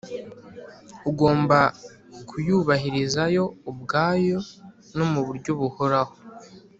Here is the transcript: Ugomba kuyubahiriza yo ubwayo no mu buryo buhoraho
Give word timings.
Ugomba 1.09 1.59
kuyubahiriza 2.29 3.23
yo 3.35 3.45
ubwayo 3.71 4.39
no 4.97 5.05
mu 5.11 5.21
buryo 5.27 5.51
buhoraho 5.59 6.15